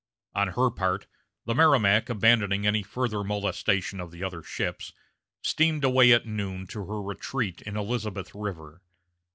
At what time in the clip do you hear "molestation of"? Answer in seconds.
3.23-4.09